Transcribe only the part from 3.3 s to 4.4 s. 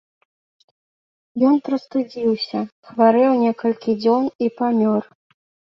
некалькі дзён